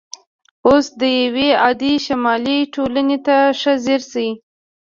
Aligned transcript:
اوس 0.67 0.85
یوې 1.23 1.49
عادي 1.63 1.93
شمالي 2.05 2.57
ټولنې 2.73 3.17
ته 3.25 3.37
ښه 3.59 3.73
ځیر 3.83 4.01
شئ 4.11 4.29